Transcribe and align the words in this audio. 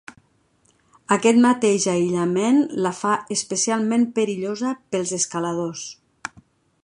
Aquest 1.15 1.39
mateix 1.43 1.85
aïllament 1.91 2.57
la 2.87 2.93
fa 3.01 3.13
especialment 3.37 4.07
perillosa 4.17 4.75
pels 4.95 5.15
escaladors. 5.23 5.85